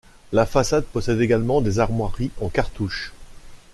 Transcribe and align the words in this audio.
La 0.33 0.47
facade 0.47 0.85
possède 0.85 1.21
également 1.21 1.61
des 1.61 1.77
armoiries 1.77 2.31
en 2.41 2.49
cartouches. 2.49 3.13